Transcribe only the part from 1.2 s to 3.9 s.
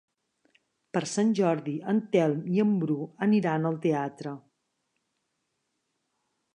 Jordi en Telm i en Bru aniran al